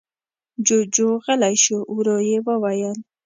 [0.65, 1.77] جُوجُو غلی شو.
[1.95, 2.97] ورو يې وويل: